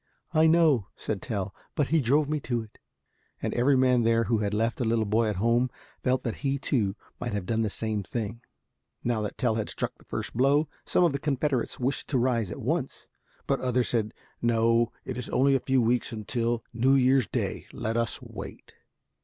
[0.33, 2.79] "I know," said Tell, "but he drove me to it."
[3.39, 5.69] And every man there who had left a little boy at home
[6.01, 8.41] felt that he too might have done the same thing.
[9.03, 12.49] Now that Tell had struck the first blow, some of the Confederates wished to rise
[12.49, 13.05] at once.
[13.45, 17.67] But others said, "No, it is only a few weeks now until New Year's Day.
[17.71, 18.73] Let us wait."